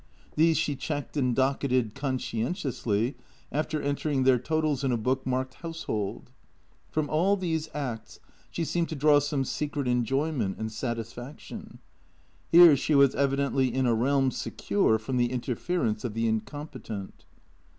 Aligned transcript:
These 0.35 0.57
she 0.57 0.75
checked 0.75 1.15
and 1.15 1.35
dock 1.35 1.61
eted 1.63 1.93
conscientiously, 1.93 3.13
after 3.51 3.79
entering 3.79 4.23
their 4.23 4.39
totals 4.39 4.83
in 4.83 4.91
a 4.91 4.97
book 4.97 5.27
marked" 5.27 5.53
Household.'' 5.61 6.31
Prom 6.91 7.07
all 7.07 7.37
these 7.37 7.69
acts 7.71 8.19
she 8.49 8.65
seemed 8.65 8.89
to 8.89 8.95
draw 8.95 9.19
some 9.19 9.45
secret 9.45 9.87
enjoyment 9.87 10.57
and 10.57 10.71
satisfaction. 10.71 11.77
Here 12.51 12.75
she 12.75 12.95
was 12.95 13.13
evidently 13.13 13.71
in 13.71 13.85
a 13.85 13.93
realm 13.93 14.31
secure 14.31 14.97
from 14.97 15.17
the 15.17 15.31
interference 15.31 16.03
of 16.03 16.15
the 16.15 16.27
incompetent. 16.27 17.25